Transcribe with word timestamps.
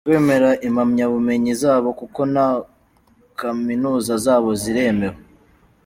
Kwemera 0.05 0.49
impamyabumenyi 0.67 1.51
zabo 1.61 1.89
kuko 1.99 2.21
na 2.33 2.45
kaminuza 3.39 4.13
zabo 4.25 4.49
ziremewe. 4.61 5.17